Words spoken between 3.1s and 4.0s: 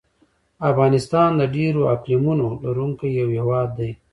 یو هېواد دی.